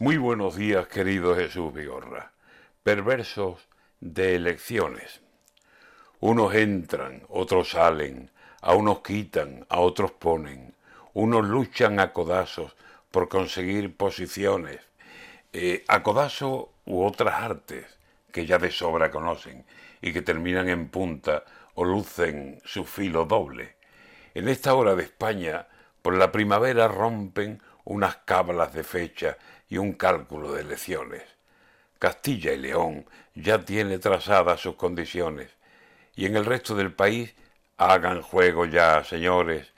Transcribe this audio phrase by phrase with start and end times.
[0.00, 2.32] Muy buenos días, querido Jesús Vigorra.
[2.82, 3.68] Perversos
[4.00, 5.22] de elecciones.
[6.18, 10.74] Unos entran, otros salen, a unos quitan, a otros ponen.
[11.12, 12.74] Unos luchan a codazos
[13.12, 14.80] por conseguir posiciones,
[15.52, 17.86] eh, a codazo u otras artes
[18.32, 19.64] que ya de sobra conocen
[20.02, 23.76] y que terminan en punta o lucen su filo doble.
[24.34, 25.68] En esta hora de España,
[26.02, 29.36] por la primavera rompen unas cábalas de fecha
[29.68, 31.22] y un cálculo de elecciones.
[31.98, 35.50] Castilla y León ya tiene trazadas sus condiciones
[36.16, 37.34] y en el resto del país
[37.76, 39.72] hagan juego ya, señores,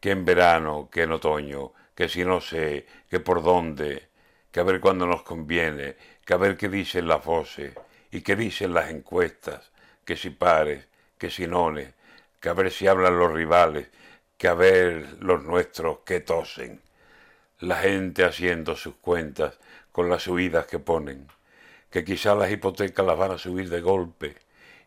[0.00, 4.08] que en verano, que en otoño, que si no sé, que por dónde,
[4.50, 7.74] que a ver cuándo nos conviene, que a ver qué dicen las voces
[8.10, 9.70] y qué dicen las encuestas,
[10.04, 10.86] que si pares,
[11.18, 11.94] que si nones,
[12.40, 13.88] que a ver si hablan los rivales,
[14.36, 16.80] que a ver los nuestros que tosen
[17.60, 19.58] la gente haciendo sus cuentas
[19.90, 21.26] con las subidas que ponen,
[21.90, 24.36] que quizá las hipotecas las van a subir de golpe,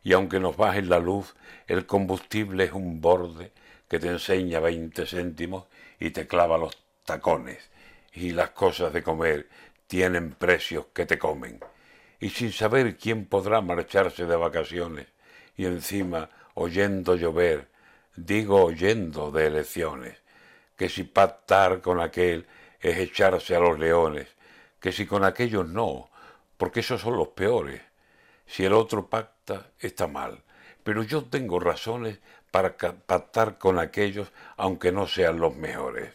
[0.03, 1.35] y aunque nos bajen la luz,
[1.67, 3.51] el combustible es un borde
[3.87, 5.65] que te enseña veinte céntimos
[5.99, 7.69] y te clava los tacones,
[8.13, 9.49] y las cosas de comer
[9.87, 11.59] tienen precios que te comen,
[12.19, 15.07] y sin saber quién podrá marcharse de vacaciones,
[15.57, 17.67] y encima oyendo llover,
[18.15, 20.17] digo oyendo de elecciones,
[20.77, 22.47] que si pactar con aquel
[22.81, 24.27] es echarse a los leones,
[24.79, 26.09] que si con aquellos no,
[26.57, 27.81] porque esos son los peores.
[28.45, 30.43] Si el otro pacta, está mal,
[30.83, 36.13] pero yo tengo razones para pactar con aquellos aunque no sean los mejores.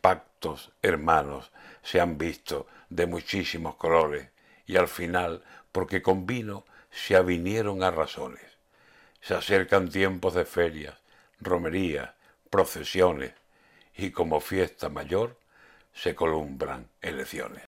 [0.00, 1.50] Pactos, hermanos,
[1.82, 4.28] se han visto de muchísimos colores
[4.66, 8.42] y al final, porque con vino, se avinieron a razones.
[9.20, 10.94] Se acercan tiempos de ferias,
[11.40, 12.10] romerías,
[12.48, 13.34] procesiones
[13.94, 15.36] y como fiesta mayor
[15.92, 17.68] se columbran elecciones.